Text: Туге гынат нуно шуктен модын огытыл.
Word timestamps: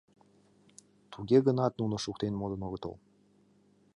Туге 1.11 1.37
гынат 1.47 1.73
нуно 1.79 1.95
шуктен 2.03 2.33
модын 2.39 2.61
огытыл. 2.67 2.93